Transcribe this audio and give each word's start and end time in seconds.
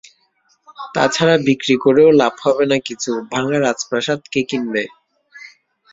তা 0.95 1.03
ছাড়া 1.07 1.35
বিক্রি 1.47 1.75
করেও 1.83 2.09
লাভ 2.21 2.33
হবে 2.43 2.65
না 2.71 2.77
কিছু 2.87 3.11
ভাঙা 3.31 3.57
রাজপ্রাসাদ 3.59 4.19
কে 4.31 4.41
কিনবে? 4.49 4.83